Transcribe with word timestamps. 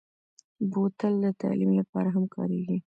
بوتل 0.71 1.13
د 1.23 1.25
تعلیم 1.41 1.71
لپاره 1.79 2.09
هم 2.15 2.25
کارېږي. 2.35 2.77